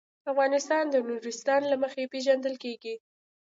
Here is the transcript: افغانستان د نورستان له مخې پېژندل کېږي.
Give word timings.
افغانستان 0.31 0.83
د 0.89 0.95
نورستان 1.07 1.61
له 1.71 1.75
مخې 1.83 2.03
پېژندل 2.13 2.55
کېږي. 2.63 2.95